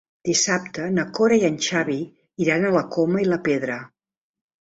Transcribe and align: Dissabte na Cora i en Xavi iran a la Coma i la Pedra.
Dissabte 0.27 0.85
na 0.93 1.03
Cora 1.17 1.37
i 1.41 1.45
en 1.49 1.59
Xavi 1.65 1.97
iran 2.45 2.65
a 2.65 2.71
la 2.77 2.81
Coma 2.97 3.21
i 3.25 3.29
la 3.29 3.39
Pedra. 3.49 3.77